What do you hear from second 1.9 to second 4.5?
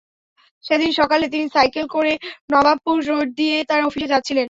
করে নবাবপুর রোড দিয়ে তাঁর অফিসে যাচ্ছিলেন।